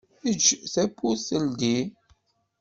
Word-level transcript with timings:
Eǧǧ 0.31 0.45
tawwurt 0.73 1.23
teldi. 1.27 1.77